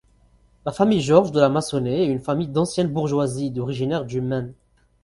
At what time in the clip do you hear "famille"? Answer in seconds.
0.71-1.01, 2.21-2.47